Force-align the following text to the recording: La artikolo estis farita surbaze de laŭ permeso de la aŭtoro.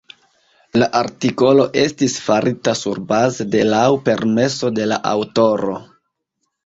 La 0.83 0.85
artikolo 0.99 1.65
estis 1.81 2.15
farita 2.29 2.75
surbaze 2.81 3.47
de 3.57 3.61
laŭ 3.75 3.85
permeso 4.09 4.73
de 4.81 4.89
la 4.93 4.99
aŭtoro. 5.15 5.77